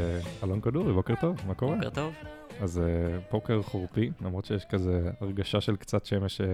[0.00, 1.76] אה, אלון כדורי, בוקר טוב, מה קורה?
[1.76, 2.14] בוקר טוב.
[2.60, 6.46] אז אה, בוקר חורפי, למרות שיש כזה הרגשה של קצת שמש אה,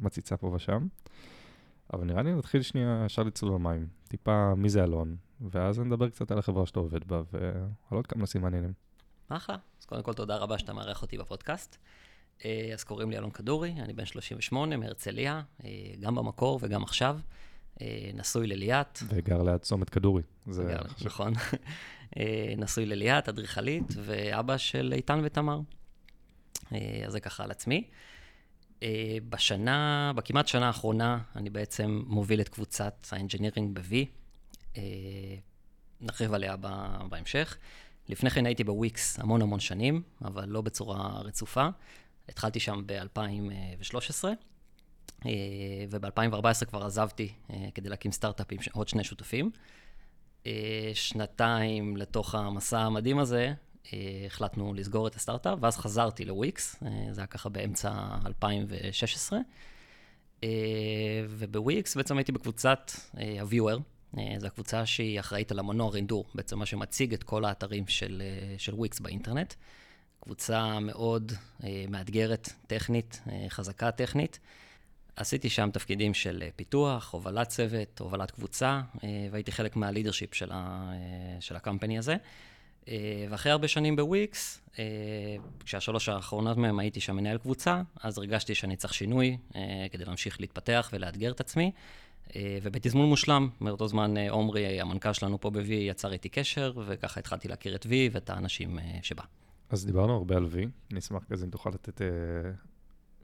[0.00, 0.86] מציצה פה ושם.
[1.92, 3.86] אבל נראה לי נתחיל שנייה ישר לצלול למים.
[4.08, 8.20] טיפה מי זה אלון, ואז נדבר קצת על החברה שאתה עובד בה, ועל עוד כמה
[8.20, 8.72] נושאים מעניינים.
[9.28, 9.56] אחלה.
[9.80, 11.76] אז קודם כל, תודה רבה שאתה מארח אותי בפודקאסט.
[12.44, 15.70] אה, אז קוראים לי אלון כדורי, אני בן 38 מהרצליה, אה,
[16.00, 17.18] גם במקור וגם עכשיו.
[17.80, 18.98] אה, נשוי לליאת.
[19.08, 20.22] וגר ליד צומת כדורי.
[20.46, 21.32] זה גר, נכון.
[22.58, 25.60] נשוי לליאת, אדריכלית, ואבא של איתן ותמר.
[26.70, 26.78] אז
[27.08, 27.84] זה ככה על עצמי.
[29.28, 33.94] בשנה, בכמעט שנה האחרונה, אני בעצם מוביל את קבוצת האנג'ינירינג ב-V.
[36.00, 36.56] נרחיב עליה
[37.08, 37.56] בהמשך.
[38.08, 41.68] לפני כן הייתי בוויקס המון המון שנים, אבל לא בצורה רצופה.
[42.28, 44.32] התחלתי שם ב-2013, אה,
[45.90, 49.50] וב-2014 כבר עזבתי אה, כדי להקים סטארט-אפ עם עוד שני שותפים.
[50.46, 53.52] אה, שנתיים לתוך המסע המדהים הזה,
[54.26, 56.76] החלטנו לסגור את הסטארט-אפ, ואז חזרתי לוויקס,
[57.10, 57.92] זה היה ככה באמצע
[58.26, 59.38] 2016.
[61.28, 63.78] ובוויקס בעצם הייתי בקבוצת ה-Viewer,
[64.38, 68.22] זו הקבוצה שהיא אחראית על המנוע רינדור, בעצם מה שמציג את כל האתרים של,
[68.58, 69.54] של וויקס באינטרנט.
[70.24, 71.32] קבוצה מאוד
[71.64, 74.38] אה, מאתגרת, טכנית, אה, חזקה טכנית.
[75.16, 80.52] עשיתי שם תפקידים של אה, פיתוח, הובלת צוות, הובלת קבוצה, אה, והייתי חלק מהלידרשיפ של,
[80.52, 82.16] ה, אה, של הקמפני הזה.
[83.30, 84.60] ואחרי הרבה שנים בוויקס,
[85.64, 89.36] כשהשלוש האחרונות מהם הייתי שם מנהל קבוצה, אז הרגשתי שאני צריך שינוי
[89.92, 91.72] כדי להמשיך להתפתח ולאתגר את עצמי.
[92.36, 97.74] ובתזמון מושלם, מאותו זמן עומרי, המנכ"ל שלנו פה ב-V, יצר איתי קשר, וככה התחלתי להכיר
[97.74, 99.22] את V ואת האנשים שבה.
[99.70, 100.56] אז דיברנו הרבה על V,
[100.90, 102.00] אני אשמח כזה אם תוכל לתת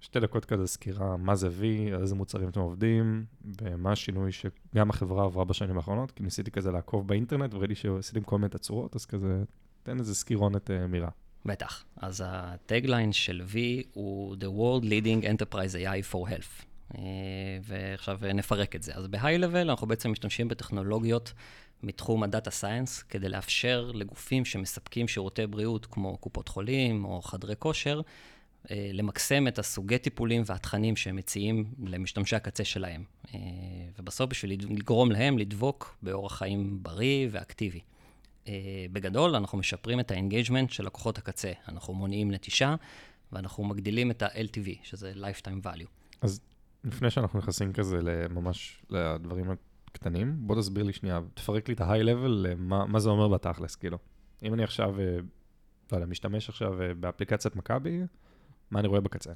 [0.00, 3.24] שתי דקות כזה סקירה מה זה V, על איזה מוצרים אתם עובדים,
[3.62, 8.38] ומה השינוי שגם החברה עברה בשנים האחרונות, כי ניסיתי כזה לעקוב באינטרנט וראיתי שעשיתם כל
[8.38, 9.42] מיני תצורות, אז כזה
[9.82, 11.08] תן איזה סקירונת אה, מהירה.
[11.44, 11.84] בטח.
[11.96, 13.56] אז הטגליין של V
[13.92, 16.64] הוא The World Leading Enterprise AI for Health.
[16.98, 17.02] אה,
[17.62, 18.94] ועכשיו נפרק את זה.
[18.94, 21.32] אז level אנחנו בעצם משתמשים בטכנולוגיות
[21.82, 27.54] מתחום ה data science, כדי לאפשר לגופים שמספקים שירותי בריאות, כמו קופות חולים או חדרי
[27.58, 28.00] כושר,
[28.70, 33.04] למקסם את הסוגי טיפולים והתכנים שהם מציעים למשתמשי הקצה שלהם.
[33.34, 33.40] אה,
[33.98, 37.80] ובסוף, בשביל לגרום להם לדבוק באורח חיים בריא ואקטיבי.
[38.48, 41.52] אה, בגדול, אנחנו משפרים את ה engagement של לקוחות הקצה.
[41.68, 42.74] אנחנו מונעים נטישה,
[43.32, 45.88] ואנחנו מגדילים את ה-LTV, שזה Lifetime Value.
[46.20, 46.40] אז
[46.84, 47.98] לפני שאנחנו נכנסים כזה
[48.30, 49.46] ממש לדברים
[49.92, 53.76] קטנים, בוא תסביר לי שנייה, תפרק לי את ה-high level, מה, מה זה אומר בתכלס,
[53.76, 53.98] כאילו.
[54.42, 55.16] אם אני עכשיו, אה,
[55.92, 58.00] לא יודע, משתמש עכשיו אה, באפליקציית מכבי,
[58.70, 59.32] מה אני רואה בקצה?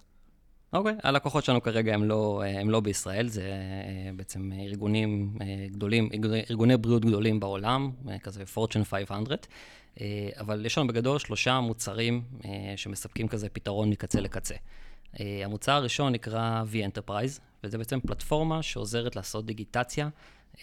[0.72, 3.53] אוקיי, okay, הלקוחות שלנו כרגע הם לא, אה, הם לא בישראל, זה
[4.17, 5.39] בעצם ארגונים
[5.71, 6.09] גדולים,
[6.50, 7.91] ארגוני בריאות גדולים בעולם,
[8.22, 9.47] כזה Fortune 500,
[10.41, 12.22] אבל יש לנו בגדול שלושה מוצרים
[12.77, 14.55] שמספקים כזה פתרון מקצה לקצה.
[15.19, 20.09] המוצר הראשון נקרא V-Enterprise, וזה בעצם פלטפורמה שעוזרת לעשות דיגיטציה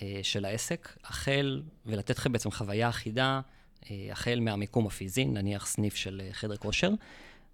[0.02, 3.42] אה, של העסק, החל, ולתת לכם בעצם חוויה אחידה,
[3.92, 6.92] אה, החל מהמיקום הפיזי, נניח סניף של אה, חדר כושר,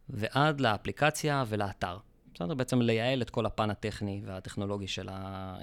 [0.10, 1.98] ועד לאפליקציה ולאתר.
[2.34, 2.54] בסדר?
[2.54, 5.58] בעצם לייעל את כל הפן הטכני והטכנולוגי של, ה,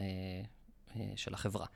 [1.17, 1.67] של החברה.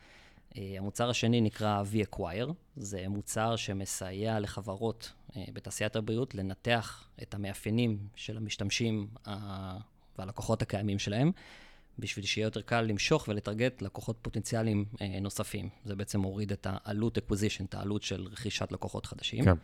[0.54, 9.08] המוצר השני נקרא V-Acquire, זה מוצר שמסייע לחברות בתעשיית הבריאות לנתח את המאפיינים של המשתמשים
[10.18, 11.32] והלקוחות הקיימים שלהם,
[11.98, 15.68] בשביל שיהיה יותר קל למשוך ולטרגט לקוחות פוטנציאליים אה, נוספים.
[15.84, 19.44] זה בעצם מוריד את העלות acquisition, את העלות של רכישת לקוחות חדשים.
[19.44, 19.54] כן.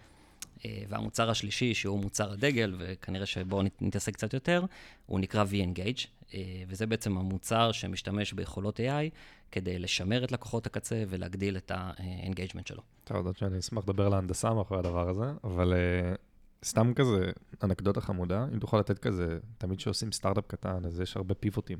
[0.64, 4.64] אה, והמוצר השלישי, שהוא מוצר הדגל, וכנראה שבואו נתעסק קצת יותר,
[5.06, 9.10] הוא נקרא V-Engage, אה, וזה בעצם המוצר שמשתמש ביכולות AI
[9.52, 12.82] כדי לשמר את לקוחות הקצה ולהגדיל את ה-engagement שלו.
[13.04, 16.18] אתה יודע שאני אשמח לדבר על ההנדסה מאחורי הדבר הזה, אבל uh,
[16.64, 17.30] סתם כזה
[17.62, 21.78] אנקדוטה חמודה, אם תוכל לתת כזה, תמיד כשעושים סטארט-אפ קטן, אז יש הרבה פיבוטים.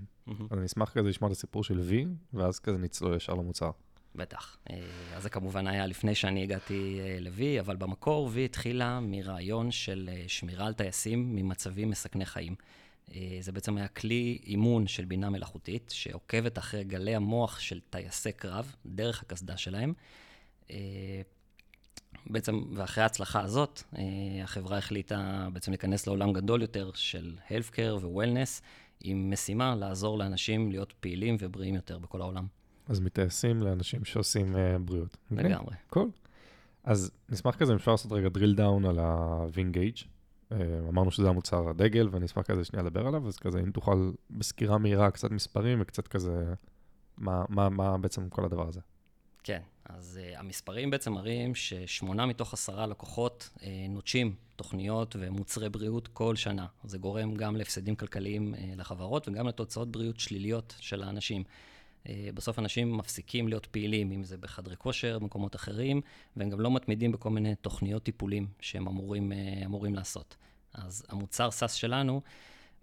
[0.50, 1.92] אז אני אשמח כזה לשמוע את הסיפור של V,
[2.34, 3.70] ואז כזה נצלול ישר למוצר.
[4.14, 4.56] בטח.
[4.70, 4.76] אה,
[5.16, 10.10] אז זה כמובן היה לפני שאני הגעתי אה, ל-V, אבל במקור V התחילה מרעיון של
[10.12, 12.54] אה, שמירה על טייסים ממצבים מסכני חיים.
[13.40, 18.74] זה בעצם היה כלי אימון של בינה מלאכותית, שעוקבת אחרי גלי המוח של טייסי קרב,
[18.86, 19.92] דרך הקסדה שלהם.
[22.26, 23.82] בעצם, ואחרי ההצלחה הזאת,
[24.42, 28.62] החברה החליטה בעצם להיכנס לעולם גדול יותר של Healthcare ו-Wellness,
[29.00, 32.46] עם משימה לעזור לאנשים להיות פעילים ובריאים יותר בכל העולם.
[32.88, 35.16] אז מטייסים לאנשים שעושים uh, בריאות.
[35.30, 35.74] לגמרי.
[35.88, 36.10] קול.
[36.14, 36.24] Cool.
[36.84, 40.04] אז נשמח כזה אם אפשר לעשות רגע drill down על ה-Vingage.
[40.52, 40.54] Uh,
[40.88, 44.78] אמרנו שזה המוצר הדגל, ואני אשמח כזה שנייה לדבר עליו, אז כזה אם תוכל בסקירה
[44.78, 46.54] מהירה קצת מספרים וקצת כזה,
[47.18, 48.80] מה, מה, מה בעצם כל הדבר הזה.
[49.42, 56.08] כן, אז uh, המספרים בעצם מראים ששמונה מתוך עשרה לקוחות uh, נוטשים תוכניות ומוצרי בריאות
[56.08, 56.66] כל שנה.
[56.84, 61.44] זה גורם גם להפסדים כלכליים uh, לחברות וגם לתוצאות בריאות שליליות של האנשים.
[62.04, 66.00] Uh, בסוף אנשים מפסיקים להיות פעילים, אם זה בחדרי כושר, במקומות אחרים,
[66.36, 70.36] והם גם לא מתמידים בכל מיני תוכניות טיפולים שהם אמורים, uh, אמורים לעשות.
[70.74, 72.20] אז המוצר סאס שלנו,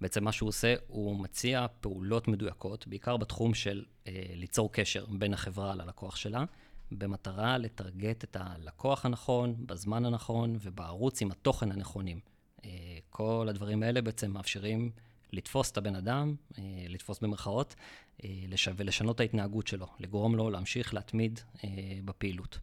[0.02, 5.34] בעצם מה שהוא עושה, הוא מציע פעולות מדויקות, בעיקר בתחום של אה, ליצור קשר בין
[5.34, 6.44] החברה ללקוח שלה,
[6.92, 12.20] במטרה לטרגט את הלקוח הנכון, בזמן הנכון ובערוץ עם התוכן הנכונים.
[12.66, 12.70] אה,
[13.10, 14.92] כל הדברים האלה בעצם מאפשרים
[15.34, 17.76] לתפוס את הבן אדם, אה, לתפוס במרכאות,
[18.24, 18.70] אה, לש...
[18.78, 21.70] ולשנות את ההתנהגות שלו, לגרום לו להמשיך להתמיד אה,
[22.06, 22.60] בפעילות.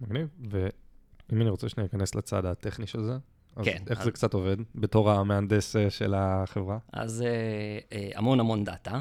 [0.00, 3.18] מגניב, ואם אני רוצה שנייה להיכנס לצד הטכני של זה,
[3.56, 6.78] אז כן, איך אז- זה קצת עובד בתור המהנדס של החברה?
[6.92, 7.24] אז
[8.14, 9.00] המון המון דאטה,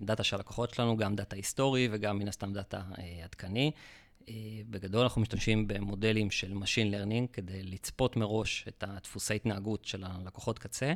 [0.00, 2.82] דאטה של הלקוחות שלנו, גם דאטה היסטורי וגם מן הסתם דאטה
[3.24, 3.70] עדכני.
[4.70, 10.58] בגדול אנחנו משתמשים במודלים של Machine Learning כדי לצפות מראש את הדפוסי התנהגות של הלקוחות
[10.58, 10.92] קצה,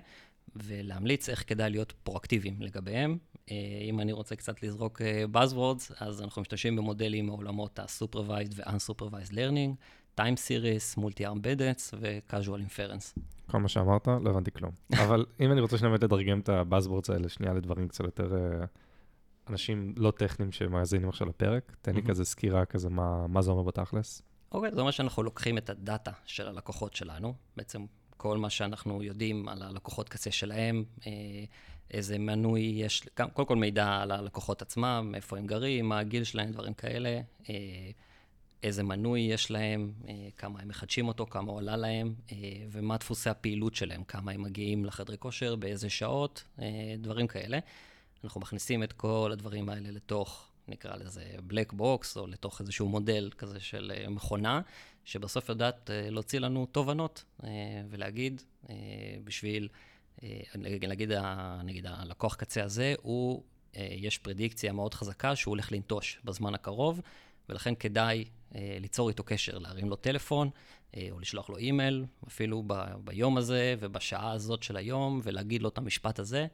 [0.56, 3.19] ולהמליץ איך כדאי להיות פרואקטיביים לגביהם.
[3.50, 3.56] אה,
[3.88, 9.75] אם אני רוצה קצת לזרוק אה, Buzzwords, אז אנחנו משתמשים במודלים מעולמות ה-Supervised ו-Unsupervised Learning,
[10.20, 13.20] Time Series, Multi-Arm Bandits ו-Causal Inference.
[13.50, 14.72] כל מה שאמרת, לא הבנתי כלום.
[15.04, 18.34] אבל אם אני רוצה שנייה באמת לתרגם את ה buzzwords האלה שנייה לדברים קצת יותר...
[18.34, 18.64] אה,
[19.50, 22.10] אנשים לא טכניים שמאזינים עכשיו לפרק, תן לי מהמם.
[22.10, 24.22] כזה סקירה כזה מה, מה זה אומר בתכלס.
[24.52, 29.48] אוקיי, זה אומר שאנחנו לוקחים את הדאטה של הלקוחות שלנו, בעצם כל מה שאנחנו יודעים
[29.48, 31.12] על הלקוחות קצה שלהם, אה,
[31.90, 36.24] איזה מנוי יש, גם- קודם כל מידע על הלקוחות עצמם, איפה הם גרים, מה הגיל
[36.24, 37.20] שלהם, דברים כאלה,
[37.50, 37.54] אה,
[38.62, 42.14] איזה מנוי יש להם, אה, כמה הם מחדשים אותו, כמה עולה להם,
[42.70, 46.44] ומה דפוסי הפעילות שלהם, כמה הם מגיעים לחדרי כושר, באיזה שעות,
[46.98, 47.58] דברים כאלה.
[48.24, 53.30] אנחנו מכניסים את כל הדברים האלה לתוך, נקרא לזה black box, או לתוך איזשהו מודל
[53.38, 54.60] כזה של אה, מכונה,
[55.04, 57.48] שבסוף יודעת אה, להוציא לנו תובנות אה,
[57.90, 58.42] ולהגיד,
[59.24, 59.68] בשביל,
[61.18, 63.42] ה- נגיד הלקוח קצה הזה, הוא,
[63.74, 67.00] יש פרדיקציה מאוד חזקה שהוא הולך לנטוש בזמן הקרוב,
[67.48, 68.24] ולכן כדאי
[68.54, 70.50] ליצור איתו קשר, להרים לו טלפון,
[71.10, 75.78] או לשלוח לו אימייל, אפילו ב- ביום הזה ובשעה הזאת של היום, ולהגיד לו את
[75.78, 76.46] המשפט הזה,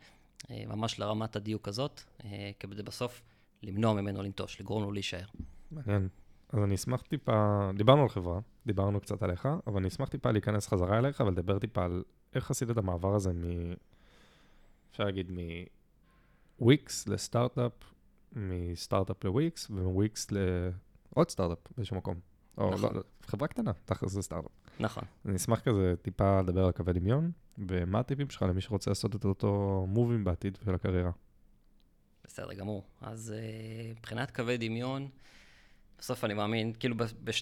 [0.50, 2.00] ממש לרמת הדיוק הזאת,
[2.60, 3.22] כדי בסוף
[3.62, 5.24] למנוע ממנו לנטוש, לגרום לו להישאר.
[5.70, 6.08] מעניין.
[6.48, 10.68] אז אני אשמח טיפה, דיברנו על חברה, דיברנו קצת עליך, אבל אני אשמח טיפה להיכנס
[10.68, 12.02] חזרה אליך ולדבר טיפה על
[12.34, 13.72] איך עשית את המעבר הזה מ...
[14.90, 15.32] אפשר להגיד
[16.58, 17.72] מוויקס לסטארט-אפ,
[18.32, 22.20] מסטארט-אפ לוויקס, ומוויקס לעוד סטארט-אפ באיזשהו מקום.
[22.58, 22.90] או נכון.
[22.90, 24.50] לא, לא, חברה קטנה, תכל'ס זה סטארט-אפ.
[24.80, 25.04] נכון.
[25.26, 29.24] אני אשמח כזה טיפה לדבר על קווי דמיון, ומה הטיפים שלך למי שרוצה לעשות את
[29.24, 31.10] אותו מובים בעתיד של הקריירה.
[32.24, 32.84] בסדר גמור.
[33.00, 35.08] אז uh, מבחינת קווי דמיון,
[35.98, 36.96] בסוף אני מאמין, כאילו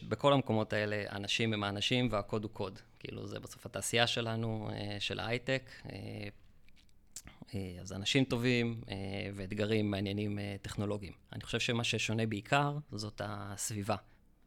[0.09, 2.79] בכל המקומות האלה, האנשים הם האנשים והקוד הוא קוד.
[2.99, 5.71] כאילו זה בסוף התעשייה שלנו, uh, של ההייטק.
[5.85, 5.91] Uh,
[7.81, 8.89] אז אנשים טובים uh,
[9.35, 11.13] ואתגרים מעניינים uh, טכנולוגיים.
[11.33, 13.97] אני חושב שמה ששונה בעיקר זאת הסביבה.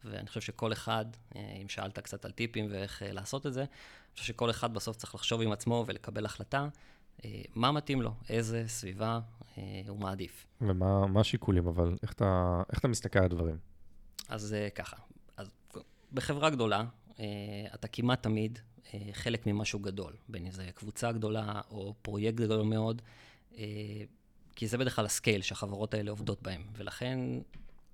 [0.04, 3.60] ואני חושב שכל אחד, uh, אם שאלת קצת על טיפים ואיך uh, לעשות את זה,
[3.60, 3.68] אני
[4.14, 6.68] חושב שכל אחד בסוף צריך לחשוב עם עצמו ולקבל החלטה
[7.54, 9.20] מה מתאים לו, איזה סביבה
[9.58, 10.46] אה, הוא מעדיף.
[10.60, 13.56] ומה מה השיקולים, אבל איך אתה, איך אתה מסתכל על הדברים?
[14.28, 14.96] אז אה, ככה,
[15.36, 15.50] אז
[16.12, 16.84] בחברה גדולה,
[17.20, 17.24] אה,
[17.74, 18.58] אתה כמעט תמיד
[18.94, 23.02] אה, חלק ממשהו גדול, בין אם זה קבוצה גדולה או פרויקט גדול מאוד,
[23.58, 23.64] אה,
[24.56, 27.18] כי זה בדרך כלל הסקייל שהחברות האלה עובדות בהם, ולכן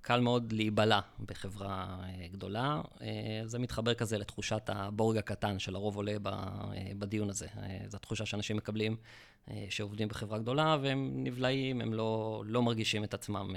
[0.02, 2.80] קל מאוד להיבלע בחברה אה, גדולה.
[3.00, 7.46] אה, זה מתחבר כזה לתחושת הבורג הקטן שלרוב עולה אה, בדיון הזה.
[7.88, 8.96] זו התחושה שאנשים מקבלים
[9.68, 13.54] שעובדים בחברה גדולה, והם נבלעים, הם לא, לא מרגישים את עצמם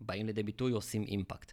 [0.00, 1.52] באים לידי ביטוי, עושים אימפקט.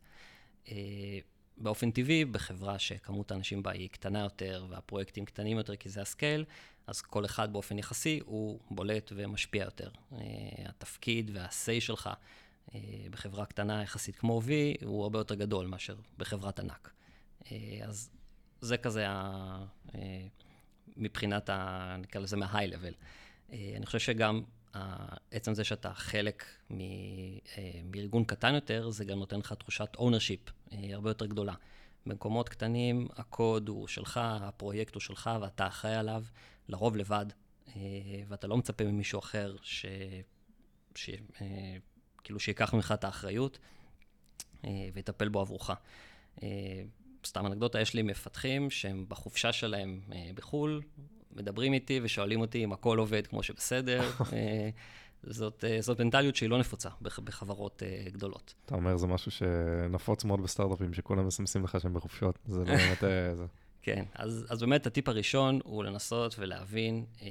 [1.58, 6.46] באופן טבעי, בחברה שכמות האנשים בה היא קטנה יותר והפרויקטים קטנים יותר כי זה הסקייל,
[6.88, 9.90] אז כל אחד באופן יחסי הוא בולט ומשפיע יותר.
[10.66, 12.10] התפקיד וה-say שלך
[13.12, 14.50] בחברה קטנה יחסית כמו V
[14.86, 16.94] הוא הרבה יותר גדול מאשר בחברת ענק.
[17.52, 18.10] אה, אז
[18.62, 19.66] זה כזה ה...
[19.96, 20.28] אה,
[20.98, 21.96] מבחינת ה...
[22.00, 22.94] נקרא לזה מה-high level.
[23.52, 24.44] אה, אני חושב שגם
[25.32, 26.82] עצם זה שאתה חלק מ-
[27.58, 31.54] אה, מארגון קטן יותר, זה גם נותן לך תחושת ownership אה, הרבה יותר גדולה.
[32.06, 36.24] במקומות קטנים הקוד הוא שלך, הפרויקט הוא שלך ואתה אחראי עליו,
[36.70, 37.26] לרוב לבד,
[37.68, 37.82] אה,
[38.28, 39.86] ואתה לא מצפה ממישהו אחר ש...
[40.96, 41.10] ש...
[42.28, 43.60] כאילו שיקח ממך את האחריות
[44.66, 45.72] אה, ויטפל בו עבורך.
[46.44, 46.48] אה,
[47.26, 50.82] סתם אנקדוטה, יש לי מפתחים שהם בחופשה שלהם אה, בחו"ל,
[51.36, 54.10] מדברים איתי ושואלים אותי אם הכל עובד כמו שבסדר,
[55.24, 58.54] זאת, זאת מנטליות שהיא לא נפוצה בחברות גדולות.
[58.66, 63.00] אתה אומר, זה משהו שנפוץ מאוד בסטארט-אפים, שכולם מסמסים לך שהם בחופשות, זה לא באמת...
[63.34, 63.46] זה...
[63.88, 67.28] כן, אז, אז באמת הטיפ הראשון הוא לנסות ולהבין אה,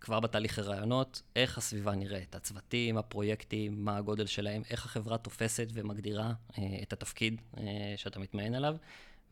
[0.00, 6.32] כבר בתהליך הרעיונות איך הסביבה נראית, הצוותים, הפרויקטים, מה הגודל שלהם, איך החברה תופסת ומגדירה
[6.58, 7.64] אה, את התפקיד אה,
[7.96, 8.76] שאתה מתמיין עליו,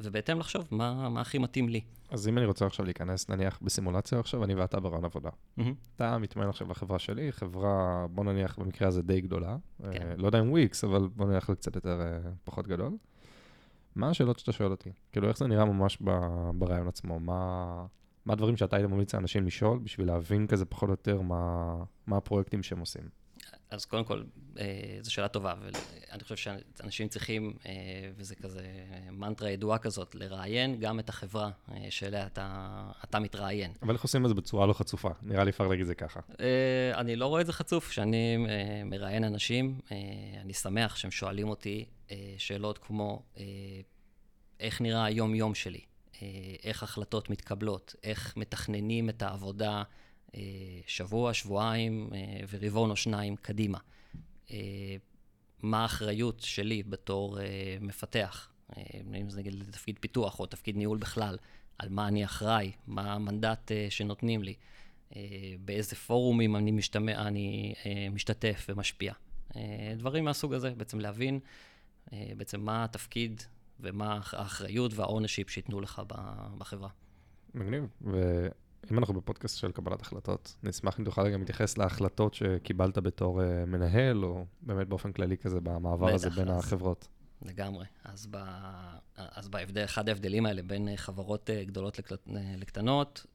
[0.00, 1.80] ובהתאם לחשוב מה, מה הכי מתאים לי.
[2.10, 5.30] אז אם אני רוצה עכשיו להיכנס, נניח בסימולציה עכשיו, אני ואתה ברעיון עבודה.
[5.30, 5.62] Mm-hmm.
[5.96, 9.56] אתה מתמיין עכשיו בחברה שלי, חברה, בוא נניח במקרה הזה די גדולה.
[9.78, 9.86] כן.
[9.86, 12.92] אה, לא יודע אם וויקס, אבל בוא נניח קצת יותר אה, פחות גדול.
[13.94, 14.90] מה השאלות שאתה שואל אותי?
[15.12, 15.98] כאילו, איך זה נראה ממש
[16.54, 17.20] ברעיון עצמו?
[17.20, 17.86] מה,
[18.26, 21.74] מה הדברים שאתה היית ממליץ לאנשים לשאול בשביל להבין כזה פחות או יותר מה,
[22.06, 23.19] מה הפרויקטים שהם עושים?
[23.70, 24.22] אז קודם כל,
[24.58, 27.72] אה, זו שאלה טובה, ואני חושב שאנשים צריכים, אה,
[28.16, 28.62] וזה כזה
[29.12, 32.66] מנטרה ידועה כזאת, לראיין גם את החברה אה, שאליה אתה,
[33.04, 33.72] אתה מתראיין.
[33.82, 35.08] אבל איך עושים את זה בצורה לא חצופה?
[35.22, 36.20] נראה לי אפשר להגיד זה ככה.
[36.94, 37.88] אני לא רואה את זה חצוף.
[37.88, 38.36] כשאני
[38.84, 39.80] מראיין אנשים,
[40.40, 41.84] אני שמח שהם שואלים אותי
[42.38, 43.22] שאלות כמו,
[44.60, 45.80] איך נראה היום-יום שלי?
[46.64, 47.94] איך החלטות מתקבלות?
[48.02, 49.82] איך מתכננים את העבודה?
[50.34, 50.40] אה,
[50.86, 53.78] שבוע, שבועיים אה, ורבעון או שניים קדימה.
[54.50, 54.96] אה,
[55.62, 57.38] מה האחריות שלי בתור
[57.80, 58.48] מפתח,
[59.20, 61.38] אם זה נגיד לתפקיד פיתוח או תפקיד ניהול בכלל,
[61.78, 64.54] על מה אני אחראי, מה המנדט שנותנים לי,
[65.64, 67.74] באיזה פורומים אני, משתמע, אני
[68.12, 69.12] משתתף ומשפיע.
[69.96, 71.40] דברים מהסוג הזה, בעצם להבין
[72.12, 73.42] בעצם מה התפקיד
[73.80, 76.02] ומה האחריות והאונרשיפ שייתנו לך
[76.58, 76.88] בחברה.
[77.54, 77.86] מגניב.
[78.02, 78.48] ו...
[78.92, 83.44] אם אנחנו בפודקאסט של קבלת החלטות, נשמח אם תוכל גם להתייחס להחלטות שקיבלת בתור uh,
[83.66, 87.08] מנהל, או באמת באופן כללי כזה במעבר הזה בין אז, החברות.
[87.42, 87.86] לגמרי.
[88.04, 88.36] אז, ב,
[89.16, 93.26] אז בהבדל, אחד ההבדלים האלה בין אה, חברות uh, גדולות לקט, לקטנות,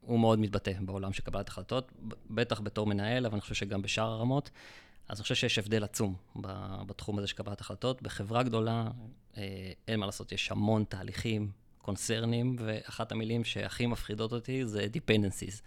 [0.00, 1.92] הוא מאוד מתבטא בעולם של קבלת החלטות,
[2.30, 4.50] בטח בתור מנהל, אבל אני חושב שגם בשאר הרמות.
[5.08, 6.14] אז אני חושב שיש הבדל עצום
[6.86, 8.02] בתחום הזה של קבלת החלטות.
[8.02, 8.88] בחברה גדולה,
[9.88, 11.50] אין מה לעשות, יש המון תהליכים,
[11.86, 15.62] קונצרנים, ואחת המילים שהכי מפחידות אותי זה dependencies.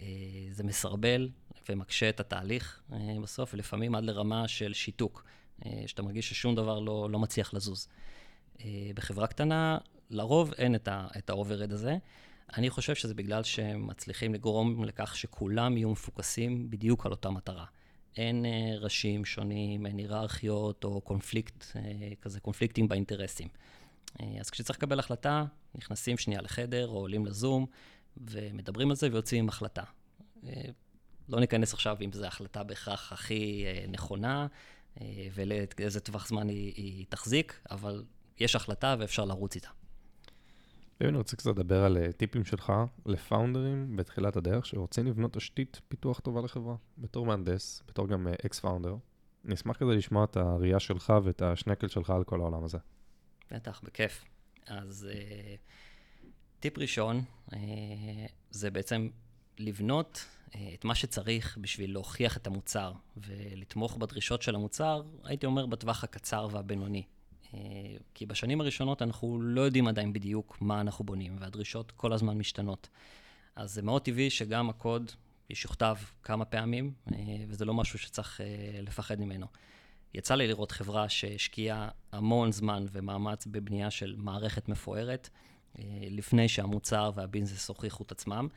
[0.00, 0.06] אה,
[0.50, 1.28] זה מסרבל
[1.68, 5.24] ומקשה את התהליך אה, בסוף, ולפעמים עד לרמה של שיתוק,
[5.66, 7.88] אה, שאתה מרגיש ששום דבר לא, לא מצליח לזוז.
[8.94, 9.78] בחברה קטנה,
[10.10, 11.96] לרוב אין את ה-overhead הזה.
[12.56, 17.64] אני חושב שזה בגלל שהם מצליחים לגרום לכך שכולם יהיו מפוקסים בדיוק על אותה מטרה.
[18.16, 18.44] אין
[18.80, 21.64] ראשים שונים, אין היררכיות או קונפליקט,
[22.22, 23.48] כזה קונפליקטים באינטרסים.
[24.20, 27.66] אה, אז כשצריך לקבל החלטה, נכנסים שנייה לחדר או עולים לזום
[28.16, 29.82] ומדברים על זה ויוצאים החלטה.
[30.46, 30.52] אה,
[31.28, 34.46] לא ניכנס עכשיו אם זו החלטה בהכרח הכי אה, נכונה
[35.34, 38.04] ולאיזה טווח זמן היא, היא תחזיק, אבל
[38.40, 39.68] יש החלטה ואפשר לרוץ איתה.
[41.00, 42.72] אני רוצה קצת לדבר על טיפים שלך
[43.06, 46.76] לפאונדרים בתחילת הדרך, שרוצים לבנות תשתית פיתוח טובה לחברה.
[46.98, 48.96] בתור מהנדס, בתור גם אקס פאונדר,
[49.44, 52.78] אני אשמח כזה לשמוע את הראייה שלך ואת השנקל שלך על כל העולם הזה.
[53.50, 54.24] בטח, בכיף.
[54.66, 55.58] אז uh,
[56.60, 57.54] טיפ ראשון, uh,
[58.50, 59.08] זה בעצם
[59.58, 65.66] לבנות uh, את מה שצריך בשביל להוכיח את המוצר ולתמוך בדרישות של המוצר, הייתי אומר
[65.66, 67.02] בטווח הקצר והבינוני.
[67.44, 67.56] Uh,
[68.14, 72.88] כי בשנים הראשונות אנחנו לא יודעים עדיין בדיוק מה אנחנו בונים, והדרישות כל הזמן משתנות.
[73.56, 75.12] אז זה מאוד טבעי שגם הקוד
[75.50, 77.12] ישוכתב כמה פעמים, uh,
[77.48, 79.46] וזה לא משהו שצריך uh, לפחד ממנו.
[80.18, 85.28] יצא לי לראות חברה שהשקיעה המון זמן ומאמץ בבנייה של מערכת מפוארת,
[85.78, 88.48] אה, לפני שהמוצר וה business הוכיחו את עצמם.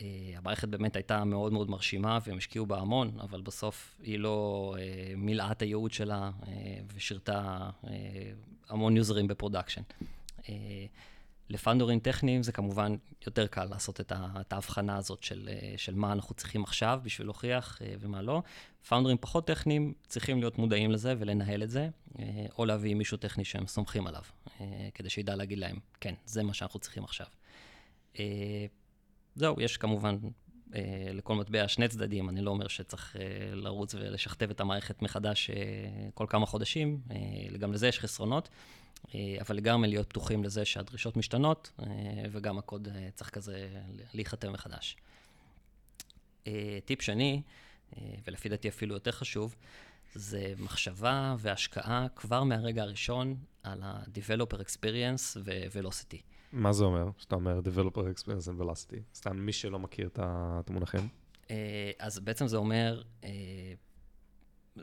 [0.00, 4.74] אה, המערכת באמת הייתה מאוד מאוד מרשימה והם השקיעו בה המון, אבל בסוף היא לא
[4.78, 6.30] אה, מילאה את הייעוד שלה
[6.94, 7.70] ושירתה
[8.68, 9.82] המון יוזרים ב production.
[11.50, 16.34] ל founderים טכניים זה כמובן יותר קל לעשות את, ההבחנה הזאת של, של מה אנחנו
[16.34, 18.42] צריכים עכשיו בשביל להוכיח אה, ומה לא.
[18.88, 21.88] founderים פחות טכניים צריכים להיות מודעים לזה ולנהל את זה,
[22.18, 24.22] אה, או להביא מישהו טכני שהם סומכים עליו,
[24.60, 27.26] אה, כדי שידע להגיד להם, כן, זה מה שאנחנו צריכים עכשיו.
[29.34, 30.16] זהו, יש כמובן
[31.12, 33.16] לכל מטבע שני צדדים, אני לא אומר שצריך
[33.52, 35.50] לרוץ ולשכתב את המערכת מחדש
[36.14, 37.00] כל כמה חודשים,
[37.58, 38.48] גם לזה יש חסרונות.
[39.14, 41.86] אה, אבל לגמרי להיות פתוחים לזה שהדרישות משתנות, אה,
[42.32, 43.68] וגם הקוד אה, צריך כזה
[44.14, 44.96] להיחתם מחדש.
[46.84, 47.42] טיפ שני,
[48.26, 49.54] ולפי דעתי אפילו יותר חשוב,
[50.14, 56.22] זה מחשבה והשקעה כבר מהרגע הראשון על ה-Developer Experience ו-Velocity.
[56.52, 59.00] מה זה אומר, שאתה אומר Developer Experience ו-Velocity?
[59.14, 60.18] סתם מי שלא מכיר את
[60.70, 61.08] המונחים.
[61.98, 63.02] אז בעצם זה אומר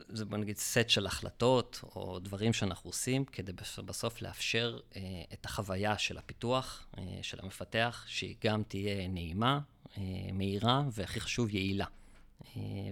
[0.08, 3.52] זה בוא נגיד סט של החלטות או דברים שאנחנו עושים כדי
[3.84, 5.00] בסוף לאפשר אה,
[5.32, 9.60] את החוויה של הפיתוח אה, של המפתח, שהיא גם תהיה נעימה,
[9.98, 11.86] אה, מהירה והכי חשוב, יעילה.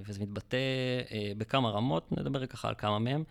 [0.06, 0.56] וזה מתבטא
[1.38, 3.24] בכמה רמות, נדבר ככה על כמה מהם.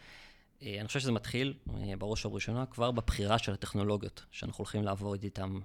[0.62, 1.54] אני חושב שזה מתחיל,
[1.98, 5.60] בראש ובראשונה, כבר בבחירה של הטכנולוגיות שאנחנו הולכים לעבוד איתן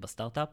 [0.00, 0.48] בסטארט-אפ.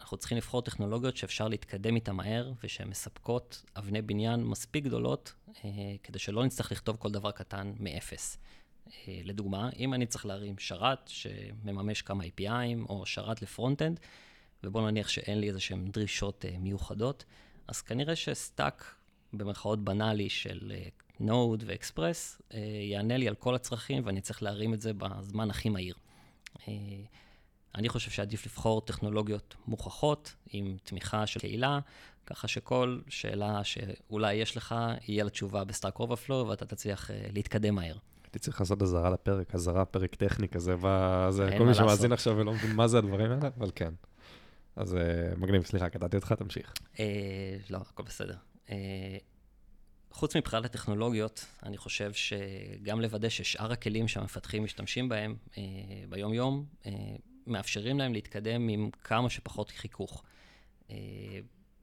[0.00, 5.32] אנחנו צריכים לבחור טכנולוגיות שאפשר להתקדם איתן מהר, ושהן מספקות אבני בניין מספיק גדולות,
[5.64, 5.70] אה,
[6.02, 8.38] כדי שלא נצטרך לכתוב כל דבר קטן מאפס.
[8.86, 14.00] אה, לדוגמה, אם אני צריך להרים שרת שמממש כמה APIים, או שרת ל front-end,
[14.64, 17.24] ובואו נניח שאין לי איזה שהן דרישות אה, מיוחדות,
[17.68, 18.94] אז כנראה ש stack,
[19.32, 20.72] במרכאות בנאלי של
[21.20, 22.42] Node ו Express,
[22.90, 25.94] יענה לי על כל הצרכים, ואני צריך להרים את זה בזמן הכי מהיר.
[27.76, 31.78] אני חושב שעדיף לבחור טכנולוגיות מוכחות, עם תמיכה של קהילה,
[32.26, 34.74] ככה שכל שאלה שאולי יש לך,
[35.08, 37.96] יהיה לה תשובה ב Stack Overflow, ואתה תצליח uh, להתקדם מהר.
[38.24, 42.52] הייתי צריך לעשות אזהרה לפרק, אזהרה פרק טכני כזה, וזה, כל מי שמאזין עכשיו ולא
[42.52, 43.94] מבין מה זה הדברים האלה, אבל כן.
[44.76, 44.96] אז uh,
[45.40, 46.72] מגניב, סליחה, קטעתי אותך, תמשיך.
[46.94, 46.98] Uh,
[47.70, 48.36] לא, הכל בסדר.
[50.10, 55.36] חוץ מבחינת הטכנולוגיות, אני חושב שגם לוודא ששאר הכלים שהמפתחים משתמשים בהם
[56.08, 56.64] ביום-יום,
[57.46, 60.22] מאפשרים להם להתקדם עם כמה שפחות חיכוך.
[60.90, 60.96] אה,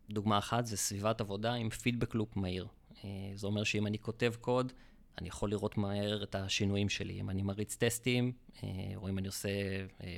[0.10, 2.68] דוגמה אחת זה סביבת עבודה עם פידבק לופ מהיר.
[3.04, 4.72] אה, זה אומר שאם אני כותב קוד,
[5.18, 7.20] אני יכול לראות מהר את השינויים שלי.
[7.20, 8.32] אם אני מריץ טסטים,
[8.64, 9.50] אה, או אם אני עושה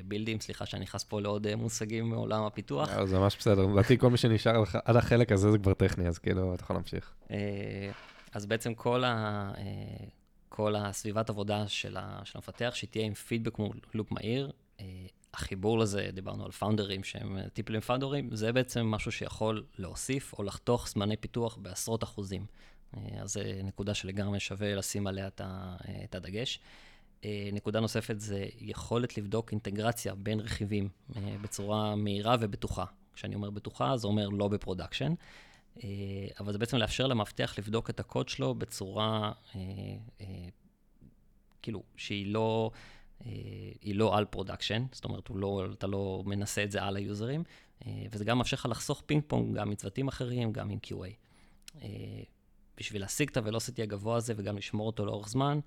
[0.06, 3.04] בילדים, סליחה שאני נכנס פה לעוד מושגים מעולם הפיתוח.
[3.04, 6.54] זה ממש בסדר, לדעתי כל מי שנשאר עד החלק הזה זה כבר טכני, אז כאילו,
[6.54, 7.14] אתה יכול להמשיך.
[8.32, 9.52] אז בעצם כל, ה,
[10.50, 11.98] כל הסביבת עבודה של
[12.36, 13.58] המפתח, שהיא תהיה עם פידבק
[13.94, 14.52] לופ מהיר,
[15.36, 20.90] החיבור לזה, דיברנו על פאונדרים שהם טיפולים פאונדרים, זה בעצם משהו שיכול להוסיף או לחתוך
[20.90, 22.46] זמני פיתוח בעשרות אחוזים.
[22.98, 25.28] אה, אז זו נקודה שלגמרי שווה לשים עליה
[26.04, 26.60] את הדגש.
[27.26, 32.86] אה, נקודה נוספת זה יכולת לבדוק אינטגרציה בין רכיבים אה, בצורה מהירה ובטוחה.
[33.14, 35.14] כשאני אומר בטוחה, זה אומר לא ב production,
[36.40, 39.32] אבל זה בעצם לאפשר למפתח לבדוק את הקוד שלו בצורה,
[41.62, 42.72] כאילו, שהיא לא...
[43.26, 43.32] אה,
[43.82, 47.44] היא לא על production, זאת אומרת, לא, אתה לא מנסה את זה על היוזרים,
[47.86, 51.10] אה, וזה גם מאפשר לך לחסוך פינג פונג גם מצוותים אחרים, גם עם QA.
[51.82, 51.88] אה,
[52.78, 55.60] בשביל להשיג את הוולוסיטי הגבוה הזה וגם לשמור אותו לאורך זמן,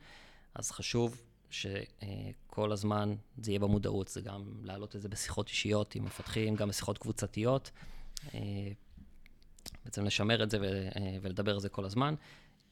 [0.54, 6.04] אז חשוב שכל הזמן זה יהיה במודעות, זה גם להעלות את זה בשיחות אישיות עם
[6.04, 7.70] מפתחים, גם בשיחות קבוצתיות.
[9.84, 10.58] בעצם לשמר את זה
[11.22, 12.14] ולדבר על זה כל הזמן.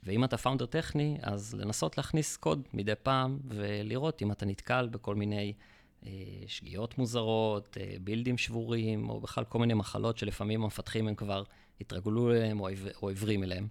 [0.06, 5.14] ואם אתה פאונדר טכני, אז לנסות להכניס קוד מדי פעם ולראות אם אתה נתקל בכל
[5.14, 5.52] מיני
[6.06, 6.10] אה,
[6.46, 11.42] שגיאות מוזרות, אה, בילדים שבורים, או בכלל כל מיני מחלות שלפעמים המפתחים הם כבר
[11.80, 12.68] התרגלו אליהם או,
[13.02, 13.68] או עיוורים אליהם.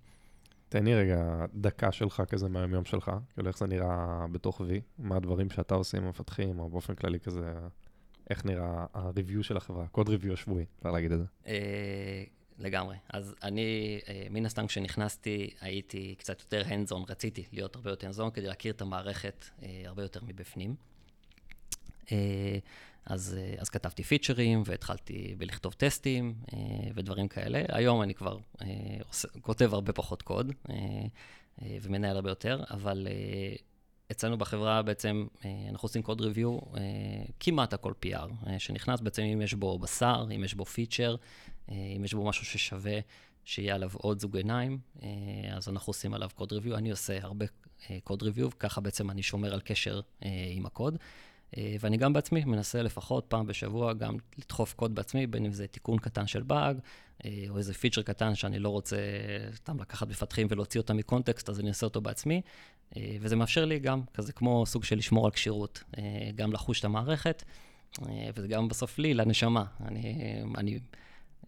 [0.70, 4.64] תן לי רגע דקה שלך כזה מהיום שלך, כאילו איך זה נראה בתוך V,
[5.00, 7.54] מה הדברים שאתה עושה עם המפתחים, או באופן כללי כזה,
[8.30, 11.26] איך נראה ה-review של החברה, קוד review השבועי, אפשר להגיד את זה.
[12.60, 12.96] לגמרי.
[13.10, 18.32] אז אני, אה, מן הסתם כשנכנסתי, הייתי קצת יותר hands-on, רציתי להיות הרבה יותר hands-on
[18.32, 20.76] כדי להכיר את המערכת אה, הרבה יותר מבפנים.
[22.12, 22.58] אה,
[23.06, 26.34] אז, אז כתבתי פיצ'רים והתחלתי בלכתוב טסטים
[26.96, 27.64] ודברים כאלה.
[27.70, 28.38] היום אני כבר
[29.08, 30.52] עושה, כותב הרבה פחות קוד
[31.62, 33.08] ומנהל הרבה יותר, אבל
[34.12, 35.28] אצלנו בחברה בעצם
[35.70, 36.60] אנחנו עושים קוד ריוויו
[37.40, 41.16] כמעט הכל PR, שנכנס בעצם אם יש בו בשר, אם יש בו פיצ'ר,
[41.72, 43.00] אם יש בו משהו ששווה
[43.46, 45.10] שיהיה עליו עוד זוג עיניים, אה,
[45.54, 46.76] אז אנחנו עושים עליו קוד ריוויו.
[46.76, 47.46] אני עושה הרבה
[48.04, 50.02] קוד אה, ריוויו, וככה בעצם אני שומר על קשר
[50.56, 50.98] עם הקוד.
[51.80, 55.98] ואני גם בעצמי מנסה לפחות פעם בשבוע גם לדחוף קוד בעצמי, בין אם זה תיקון
[55.98, 56.78] קטן של באג,
[57.50, 58.98] או איזה feature קטן שאני לא רוצה
[59.56, 62.42] סתם לקחת מפתחים ולהוציא אותם מ context, אז אני אעשה אותו בעצמי.
[63.22, 65.84] וזה מאפשר לי גם, כזה כמו סוג של לשמור על כשירות,
[66.36, 67.44] גם לחוש את המערכת,
[68.36, 69.66] וזה גם בסוף לי, לנשמה.
[69.86, 70.16] אני,
[70.58, 70.80] אני אה,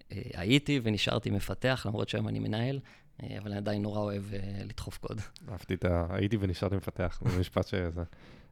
[0.10, 2.80] הייתי ונשארתי מפתח, למרות שהיום אני מנהל,
[3.24, 5.22] אה, אבל אני עדיין נורא אוהב אה, לדחוף קוד.
[5.52, 6.08] אהבתי את ה...
[6.10, 8.04] הייתי ונשארתי מפתח, זה משפט שזה...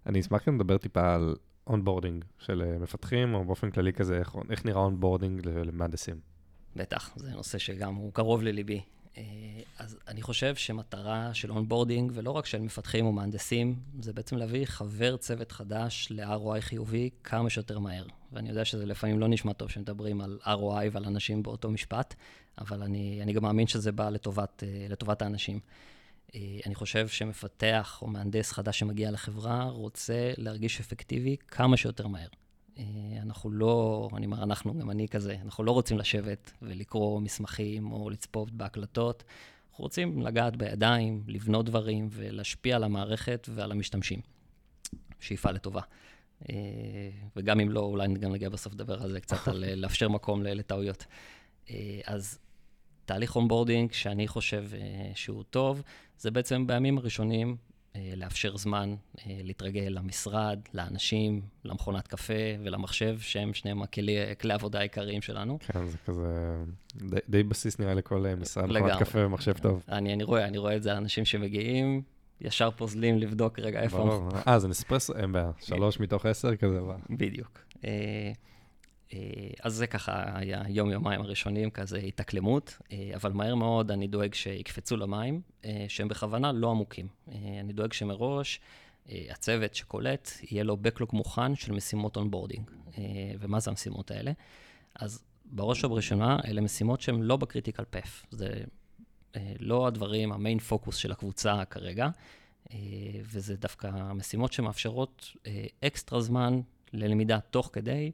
[0.05, 1.35] אני אשמח גם לדבר טיפה על
[1.67, 6.19] onboarding של מפתחים, או באופן כללי כזה, איך, איך נראה onboarding למהנדסים.
[6.75, 8.81] בטח, זה נושא שגם הוא קרוב לליבי.
[9.17, 9.23] אה,
[9.79, 14.65] אז אני חושב שמטרה של onboarding, ולא רק של מפתחים או מהנדסים, זה בעצם להביא
[14.65, 18.05] חבר צוות חדש ל-ROI חיובי כמה שיותר מהר.
[18.31, 22.15] ואני יודע שזה לפעמים לא נשמע טוב שמדברים על ROI ועל אנשים באותו משפט,
[22.57, 25.59] אבל אני, אני גם מאמין שזה בא לטובת, אה, לטובת האנשים.
[26.35, 32.27] אה, אני חושב שמפתח או מהנדס חדש שמגיע לחברה רוצה להרגיש אפקטיבי כמה שיותר מהר.
[32.77, 32.83] אה,
[33.21, 38.09] אנחנו לא, אני אומר אנחנו, גם אני כזה, אנחנו לא רוצים לשבת ולקרוא מסמכים או
[38.09, 39.23] לצפות בהקלטות.
[39.69, 44.19] אנחנו רוצים לגעת בידיים, לבנות דברים ולהשפיע על המערכת ועל המשתמשים.
[45.19, 45.81] שאיפה לטובה.
[46.49, 46.55] אה,
[47.35, 50.43] וגם אם לא, אולי גם נגיע בסוף לדבר על זה קצת, על אה, לאפשר מקום
[50.43, 51.05] לטעויות.
[52.05, 52.39] אז
[53.05, 54.65] תהליך onboarding שאני חושב
[55.15, 55.81] שהוא טוב,
[56.17, 57.57] זה בעצם בימים הראשונים
[58.15, 65.21] לאפשר זמן uh, להתרגל למשרד, לאנשים, למכונת קפה ולמחשב, שהם שניהם הכלי, כלי העבודה העיקריים
[65.21, 65.57] שלנו.
[65.59, 66.55] כן, זה כזה
[66.95, 69.83] די, די בסיס נראה לכל משרד, מכונת קפה ומחשב טוב.
[69.89, 72.01] אני, אני רואה, אני רואה את זה, אנשים שמגיעים,
[72.41, 73.97] ישר פוזלים לבדוק רגע איפה...
[73.97, 76.79] ברור, אה, זה נספרסו, אין בעיה, שלוש מתוך עשר כזה,
[77.09, 77.59] בדיוק.
[79.61, 82.77] אז זה ככה היה יום-יומיים הראשונים, כזה התאקלמות,
[83.15, 85.41] אבל מהר מאוד אני דואג שיקפצו למים,
[85.87, 87.07] שהם בכוונה לא עמוקים.
[87.59, 88.59] אני דואג שמראש
[89.09, 92.71] הצוות שקולט, יהיה לו backlog מוכן של משימות onboarding.
[93.39, 94.31] ומה זה המשימות האלה?
[94.95, 98.25] אז בראש ובראשונה, אלה משימות שהן לא ב critical path.
[98.31, 98.49] זה
[99.59, 102.09] לא הדברים, ה main focus של הקבוצה כרגע,
[103.23, 105.31] וזה דווקא משימות שמאפשרות
[105.83, 106.61] אקסטרה זמן
[106.93, 108.11] ללמידה תוך כדי.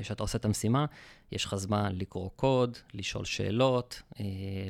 [0.00, 0.86] כשאתה עושה את המשימה,
[1.32, 4.02] יש לך זמן לקרוא קוד, לשאול שאלות,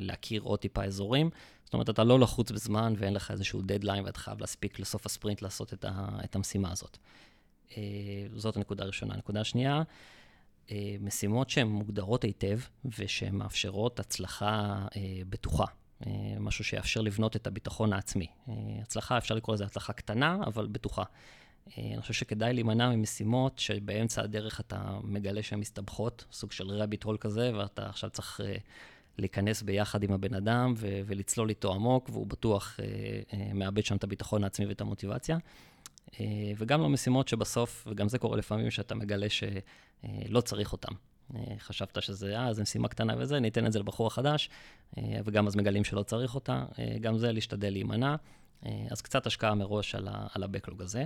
[0.01, 1.31] להכיר עוד טיפה אזורים.
[1.64, 5.42] זאת אומרת, אתה לא לחוץ בזמן ואין לך איזשהו דדליין ואתה חייב להספיק לסוף הספרינט
[5.42, 6.99] לעשות את, ה, את המשימה הזאת.
[8.37, 9.14] זאת הנקודה הראשונה.
[9.14, 9.83] הנקודה השנייה,
[11.01, 12.59] משימות שהן מוגדרות היטב
[12.99, 14.87] ושהן מאפשרות הצלחה
[15.29, 15.64] בטוחה.
[16.40, 18.27] משהו שיאפשר לבנות את הביטחון העצמי.
[18.83, 21.03] הצלחה, אפשר לקרוא לזה הצלחה קטנה, אבל בטוחה.
[21.79, 27.17] אני חושב שכדאי להימנע ממשימות שבאמצע הדרך אתה מגלה שהן מסתבכות, סוג של רביט הול
[27.17, 28.41] כזה, ואתה עכשיו צריך
[29.19, 32.81] להיכנס ביחד עם הבן אדם ו- ולצלול איתו עמוק, והוא בטוח
[33.55, 35.39] מאבד שם את הביטחון העצמי ואת המוטיבציה.
[36.57, 40.93] וגם לא משימות שבסוף, וגם זה קורה לפעמים, שאתה מגלה שלא צריך אותן.
[41.59, 44.51] חשבת שזה, אה, זו משימה קטנה וזה, ניתן את זה לבחור החדש,
[45.25, 46.65] וגם אז מגלים שלא צריך אותה.
[47.01, 48.17] גם זה להשתדל להימנע.
[48.91, 51.05] אז קצת השקעה מראש על ה-Backlog הזה.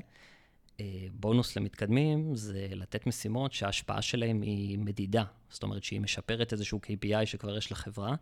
[1.12, 5.24] בונוס למתקדמים זה לתת משימות שההשפעה שלהן היא מדידה.
[5.50, 8.14] זאת אומרת שהיא משפרת איזשהו KPI שכבר יש לחברה,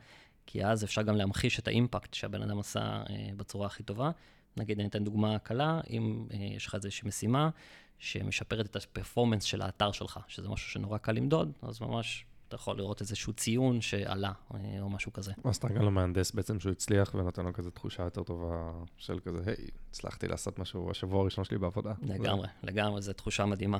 [0.47, 3.03] כי אז אפשר גם להמחיש את האימפקט שהבן אדם עשה
[3.37, 4.11] בצורה הכי טובה.
[4.57, 7.51] נגיד, אני אתן דוגמה קלה, אם יש לך איזושהי משימה
[7.99, 12.77] שמשפרת את הפרפורמנס של האתר שלך, שזה משהו שנורא קל למדוד, אז ממש אתה יכול
[12.77, 14.33] לראות איזשהו ציון שעלה,
[14.81, 15.33] או משהו כזה.
[15.45, 19.39] אז אתה גם למהנדס בעצם שהוא הצליח, ונותן לו כזה תחושה יותר טובה של כזה,
[19.47, 21.93] היי, הצלחתי לעשות משהו השבוע הראשון שלי בעבודה.
[22.03, 23.79] לגמרי, לגמרי, זו תחושה מדהימה.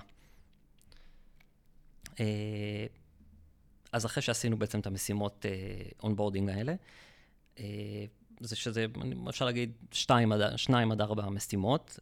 [3.93, 5.47] אז אחרי שעשינו בעצם את המשימות
[6.03, 6.75] onboarding האלה,
[8.41, 8.87] זה שזה,
[9.29, 11.99] אפשר להגיד, שתיים עד, שניים עד ארבע משימות,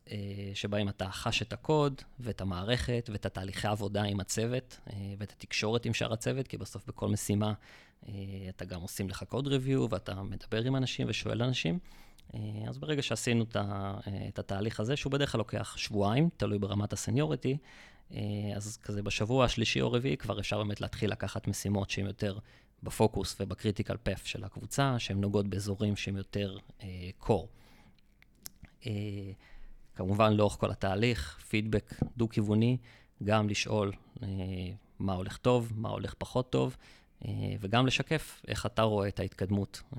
[0.55, 4.81] שבהם אתה חש את הקוד ואת המערכת ואת התהליכי העבודה עם הצוות
[5.19, 7.53] ואת התקשורת עם שאר הצוות, כי בסוף בכל משימה
[8.49, 11.79] אתה גם עושים לך code review ואתה מדבר עם אנשים ושואל אנשים.
[12.69, 13.45] אז ברגע שעשינו
[14.29, 17.57] את התהליך הזה, שהוא בדרך כלל לוקח שבועיים, תלוי ברמת ה seniority,
[18.57, 22.39] אז כזה בשבוע השלישי או רביעי כבר אפשר באמת להתחיל לקחת משימות שהן יותר
[22.83, 26.57] בפוקוס וב critical path של הקבוצה, שהן נוגעות באזורים שהם יותר
[27.19, 27.49] core.
[27.49, 28.87] Uh, uh,
[29.95, 32.77] כמובן, לאורך כל התהליך, פידבק דו-כיווני,
[33.25, 34.23] גם לשאול uh,
[34.99, 36.77] מה הולך טוב, מה הולך פחות טוב,
[37.23, 37.27] uh,
[37.61, 39.99] וגם לשקף איך אתה רואה את ההתקדמות uh,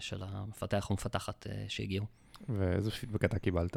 [0.00, 2.06] של המפתח או מפתחת uh, שהגיעו.
[2.48, 3.76] ואיזה פידבק אתה קיבלת,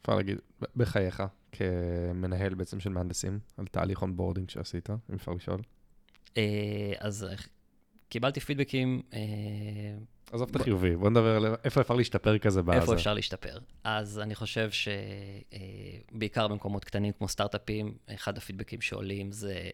[0.00, 0.38] אפשר להגיד,
[0.76, 5.60] בחייך, כמנהל בעצם של מהנדסים, על תהליך onboarding שעשית, אם אפשר לשאול?
[6.26, 6.38] Uh,
[6.98, 7.26] אז
[8.10, 9.02] קיבלתי פידבקים...
[10.32, 12.80] עזוב את החיובי, בוא נדבר על איפה אפשר להשתפר כזה בעזה.
[12.80, 13.58] איפה אפשר להשתפר.
[13.84, 14.70] אז אני חושב
[16.10, 19.70] שבעיקר במקומות קטנים כמו סטארט-אפים, אחד הפידבקים שעולים זה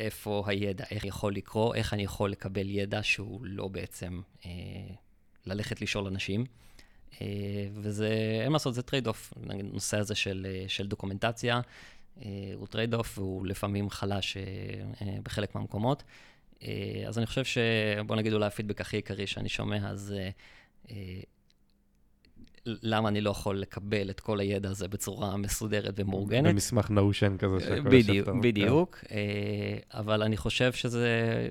[0.00, 4.50] איפה הידע, איך יכול לקרוא, איך אני יכול לקבל ידע שהוא לא בעצם אה,
[5.46, 6.44] ללכת לשאול אנשים.
[7.20, 7.26] אה,
[7.74, 8.08] וזה,
[8.40, 9.32] אין מה לעשות, זה trade off.
[9.50, 11.60] הנושא הזה של, של דוקומנטציה
[12.22, 16.02] אה, הוא trade off והוא לפעמים חלש אה, בחלק מהמקומות.
[17.08, 17.58] אז אני חושב ש...
[18.06, 20.14] בוא נגיד אולי הפידבק הכי עיקרי שאני שומע, אז
[22.66, 26.52] למה אני לא יכול לקבל את כל הידע הזה בצורה מסודרת ומאורגנת.
[26.52, 28.96] במסמך Notion כזה שהכל בדיוק, בדיוק.
[28.96, 29.16] כן.
[29.90, 31.08] אבל אני חושב שזה,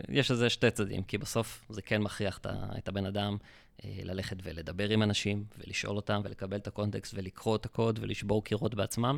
[0.10, 2.40] יש לזה שתי צדדים, כי בסוף זה כן מכריח
[2.78, 3.38] את הבן אדם
[3.84, 9.18] ללכת ולדבר עם אנשים, ולשאול אותם, ולקבל את הקונטקסט, ולקרוא את הקוד, ולשבור קירות בעצמם.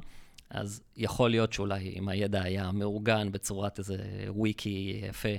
[0.49, 3.97] אז יכול להיות שאולי אם הידע היה מאורגן בצורת איזה
[4.27, 5.29] וויקי יפה,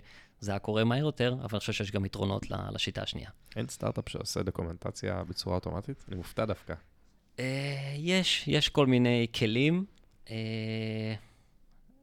[0.40, 3.30] זה היה קורה מהר יותר, אבל אני חושב שיש גם יתרונות לשיטה השנייה.
[3.56, 6.04] אין סטארט-אפ שעושה דוקומנטציה בצורה אוטומטית?
[6.08, 6.74] אני מופתע דווקא.
[7.96, 9.84] יש, יש כל מיני כלים.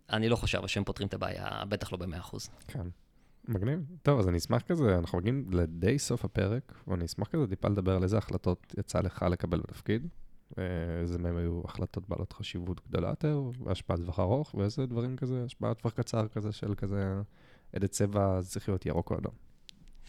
[0.09, 2.37] אני לא חושב שהם פותרים את הבעיה, בטח לא ב-100%.
[2.67, 2.87] כן,
[3.47, 3.79] מגניב.
[4.03, 7.95] טוב, אז אני אשמח כזה, אנחנו מגיעים לדי סוף הפרק, ואני אשמח כזה טיפה לדבר
[7.95, 10.07] על איזה החלטות יצא לך לקבל בתפקיד.
[11.01, 15.77] איזה מהם היו החלטות בעלות חשיבות גדולה יותר, והשפעת טווח ארוך, ואיזה דברים כזה, השפעת
[15.77, 17.21] טווח קצר כזה של כזה...
[17.75, 19.33] איזה צבע צריך להיות ירוק או אדום.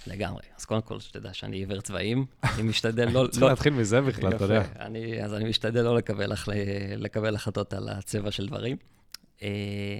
[0.06, 0.42] לגמרי.
[0.56, 3.26] אז קודם כל, שתדע שאני עיוור צבעים, אני משתדל לא...
[3.32, 4.62] צריך להתחיל מזה בכלל, אתה יודע.
[4.78, 6.32] אני, אז אני משתדל לא לקבל,
[6.96, 8.76] לקבל החלטות על הצבע של דברים.
[9.42, 9.98] אה,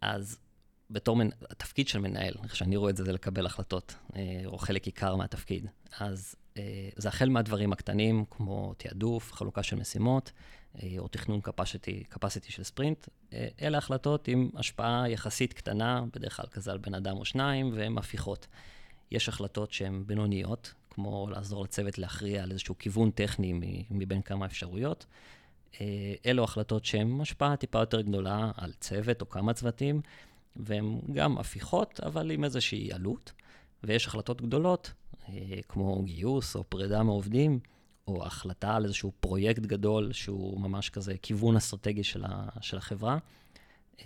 [0.00, 0.38] אז
[0.90, 1.28] בתור, מנ...
[1.50, 5.16] התפקיד של מנהל, איך שאני רואה את זה, זה לקבל החלטות, אה, או חלק עיקר
[5.16, 5.66] מהתפקיד.
[6.00, 10.32] אז אה, זה החל מהדברים הקטנים, כמו תעדוף, חלוקה של משימות,
[10.98, 13.08] או תכנון capacity, capacity של ספרינט.
[13.62, 17.98] אלה החלטות עם השפעה יחסית קטנה, בדרך כלל כזה על בן אדם או שניים, והן
[17.98, 18.46] הפיכות.
[19.10, 23.52] יש החלטות שהן בינוניות, כמו לעזור לצוות להכריע על איזשהו כיוון טכני
[23.90, 25.06] מבין כמה אפשרויות.
[25.80, 30.00] אה, אלו החלטות שהן השפעה טיפה יותר גדולה על צוות או כמה צוותים,
[30.56, 33.32] והן גם הפיכות, אבל עם איזושהי עלות.
[33.84, 34.92] ויש החלטות גדולות,
[35.28, 35.34] אה,
[35.68, 37.60] כמו גיוס או פרידה מעובדים,
[38.08, 43.18] או החלטה על איזשהו פרויקט גדול שהוא ממש כזה כיוון אסטרטגי של, ה, של החברה,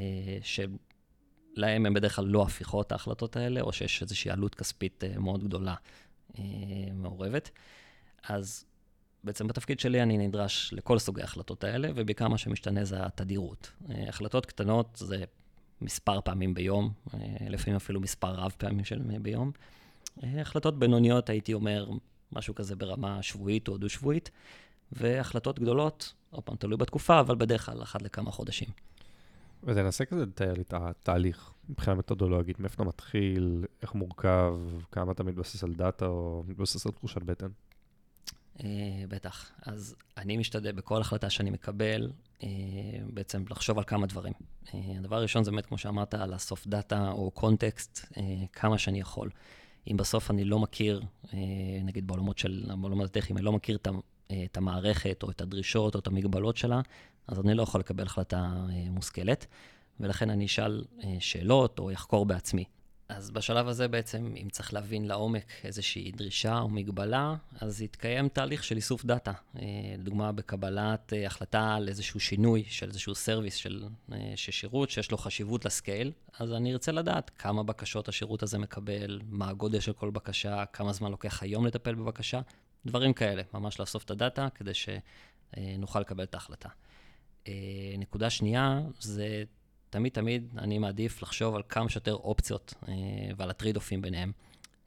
[0.00, 5.44] אה, שלהם הם בדרך כלל לא הפיכות ההחלטות האלה, או שיש איזושהי עלות כספית מאוד
[5.44, 5.74] גדולה
[6.94, 7.50] מעורבת.
[8.28, 8.64] אז
[9.24, 13.72] בעצם בתפקיד שלי אני נדרש לכל סוגי ההחלטות האלה, ובעיקר מה שמשתנה זה התדירות.
[13.90, 15.24] אה, החלטות קטנות זה
[15.80, 19.50] מספר פעמים ביום, אה, לפעמים אפילו מספר רב פעמים של ביום.
[20.22, 21.90] אה, החלטות בינוניות, הייתי אומר,
[22.32, 24.30] משהו כזה ברמה שבועית או דו-שבועית,
[24.92, 28.68] והחלטות גדולות, עוד פעם, תלוי בתקופה, אבל בדרך כלל אחת לכמה חודשים.
[29.64, 34.58] ותנסה כזה לתאר לי את התהליך מבחינה מתודולוגית, מאיפה אתה מתחיל, איך מורכב,
[34.92, 37.48] כמה אתה מתבסס על data או מתבסס על תחושת בטן.
[38.56, 38.62] Uh,
[39.08, 39.50] בטח.
[39.62, 42.44] אז אני משתדל בכל החלטה שאני מקבל, uh,
[43.14, 44.32] בעצם לחשוב על כמה דברים.
[44.66, 48.06] Uh, הדבר הראשון זה באמת, כמו שאמרת, לאסוף data או context,
[48.52, 49.30] כמה שאני יכול.
[49.90, 51.34] אם בסוף אני לא מכיר, uh,
[51.84, 53.88] נגיד בעולמות של, בעולמות הטכניים, אני לא מכיר את,
[54.44, 56.80] את המערכת או את הדרישות או את המגבלות שלה,
[57.26, 59.46] אז אני לא יכול לקבל החלטה uh, מושכלת,
[60.00, 60.84] ולכן אני אשאל
[61.18, 62.64] שאלות או אחקור בעצמי.
[63.10, 68.64] אז בשלב הזה בעצם, אם צריך להבין לעומק איזושהי דרישה או מגבלה, אז יתקיים תהליך
[68.64, 69.32] של איסוף data.
[69.56, 69.62] אה,
[69.98, 75.10] לדוגמה, בקבלת אה, החלטה על איזשהו שינוי של איזשהו service של, אה, של שירות שיש
[75.10, 79.80] לו חשיבות ל scale, אז אני ארצה לדעת כמה בקשות השירות הזה מקבל, מה הגודל
[79.80, 82.40] של כל בקשה, כמה זמן לוקח היום לטפל בבקשה,
[82.86, 86.68] דברים כאלה, ממש לאסוף את ה data כדי שנוכל לקבל את ההחלטה.
[87.98, 89.44] נקודה שנייה זה
[89.90, 92.94] תמיד תמיד אני מעדיף לחשוב על כמה שיותר אופציות אה,
[93.36, 94.32] ועל הטריד אופים ביניהם.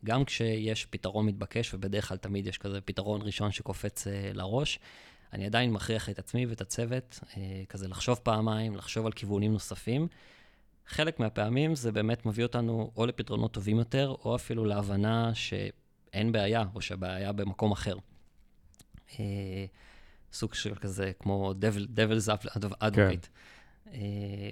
[0.06, 4.80] גם כשיש פתרון מתבקש, ובדרך כלל תמיד יש כזה פתרון ראשון שקופץ אה, לראש,
[5.34, 10.08] אני עדיין מכריח את עצמי ואת הצוות אה, כזה לחשוב פעמיים, לחשוב על כיוונים נוספים.
[10.88, 16.64] חלק מהפעמים זה באמת מביא אותנו או לפתרונות טובים יותר, או אפילו להבנה שאין בעיה,
[16.76, 17.96] או שהבעיה במקום אחר.
[19.20, 19.66] אה,
[20.34, 22.96] סוג של כזה, כמו devil, devil's advocate.
[22.96, 23.18] כן.
[23.94, 24.50] אה,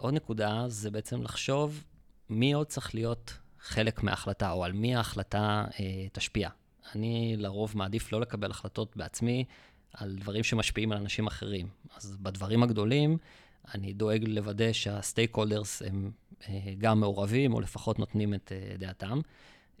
[0.00, 1.84] עוד נקודה זה בעצם לחשוב
[2.30, 6.48] מי עוד צריך להיות חלק מההחלטה, או על מי ההחלטה אה, תשפיע.
[6.94, 9.44] אני לרוב מעדיף לא לקבל החלטות בעצמי
[9.94, 11.68] על דברים שמשפיעים על אנשים אחרים.
[11.96, 13.18] אז בדברים הגדולים,
[13.74, 16.10] אני דואג לוודא שהסטייק הולדרס הם
[16.48, 19.20] אה, גם מעורבים, או לפחות נותנים את אה, דעתם.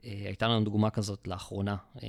[0.04, 1.76] אה, הייתה לנו דוגמה כזאת לאחרונה.
[2.02, 2.08] אה,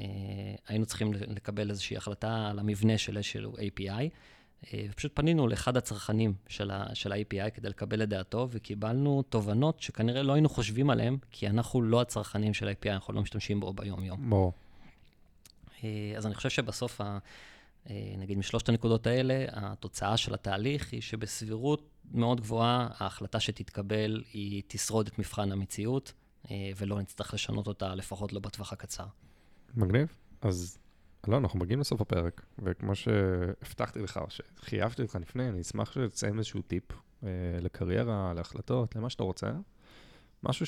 [0.67, 4.10] היינו צריכים לקבל איזושהי החלטה על המבנה של איזשהו API.
[4.74, 9.82] אה, ופשוט פנינו לאחד הצרכנים של, ה, של ה-API כדי לקבל את דעתו, וקיבלנו תובנות
[9.82, 13.74] שכנראה לא היינו חושבים עליהן, כי אנחנו לא הצרכנים של ה-API, אנחנו לא משתמשים בו
[13.74, 14.30] ביום-יום.
[14.30, 14.54] ברור.
[15.84, 17.17] אה, אז אני חושב שבסוף, ה,
[17.89, 24.63] אה, נגיד משלושת הנקודות האלה, התוצאה של התהליך היא שבסבירות מאוד גבוהה, ההחלטה שתתקבל היא
[24.67, 26.13] תשרוד את מבחן המציאות,
[26.78, 29.06] ולא נצטרך לשנות אותה, לפחות לא בטווח הקצר.
[29.76, 30.17] מגניב.
[30.41, 30.78] אז
[31.28, 36.62] לא, אנחנו מגיעים לסוף הפרק, וכמו שהבטחתי לך, שחייבתי אותך לפני, אני אשמח שתסיים איזשהו
[36.62, 36.84] טיפ
[37.24, 37.30] אה,
[37.62, 39.52] לקריירה, להחלטות, למה שאתה רוצה.
[40.44, 40.66] משהו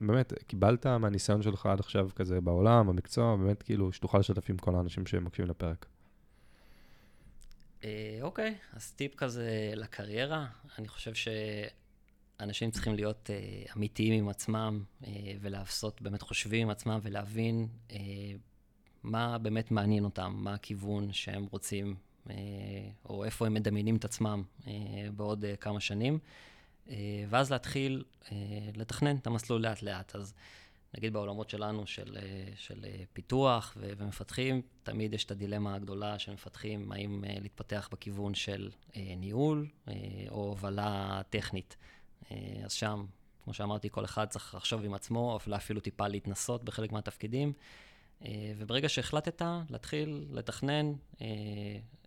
[0.00, 4.74] שבאמת קיבלת מהניסיון שלך עד עכשיו כזה בעולם, במקצוע, באמת כאילו שתוכל לשתף עם כל
[4.74, 5.86] האנשים שמקשיבים לפרק.
[7.84, 10.46] אה, אוקיי, אז טיפ כזה לקריירה,
[10.78, 15.10] אני חושב שאנשים צריכים להיות אה, אמיתיים עם עצמם אה,
[15.40, 17.96] ולעשות, באמת חושבים עם עצמם ולהבין אה,
[19.04, 21.94] מה באמת מעניין אותם, מה הכיוון שהם רוצים,
[22.30, 22.34] אה,
[23.04, 24.72] או איפה הם מדמיינים את עצמם אה,
[25.16, 26.18] בעוד אה, כמה שנים,
[27.28, 28.04] ואז להתחיל
[28.74, 30.16] לתכנן את המסלול לאט-לאט.
[30.16, 30.34] אז
[30.94, 32.16] נגיד בעולמות שלנו של,
[32.56, 38.70] של פיתוח ו- ומפתחים, תמיד יש את הדילמה הגדולה של מפתחים, האם להתפתח בכיוון של
[38.96, 39.68] ניהול
[40.28, 41.76] או הובלה טכנית.
[42.64, 43.04] אז שם,
[43.44, 47.52] כמו שאמרתי, כל אחד צריך לחשוב עם עצמו, אפילו טיפה להתנסות בחלק מהתפקידים.
[48.24, 51.26] אה, וברגע שהחלטת, להתחיל לתכנן אה,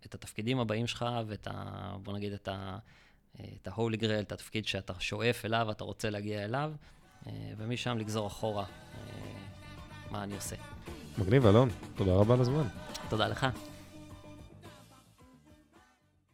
[0.06, 1.96] את התפקידים הבאים שלך ואת ה...
[2.02, 2.78] בוא נגיד את ה...
[3.36, 6.72] את ה-Holy Grail, את התפקיד שאתה שואף אליו, אתה רוצה להגיע אליו,
[7.56, 8.64] ומשם לגזור אחורה
[10.10, 10.56] מה אני עושה.
[11.18, 12.66] מגניב, אלון, תודה רבה על הזמן.
[13.08, 13.46] תודה לך.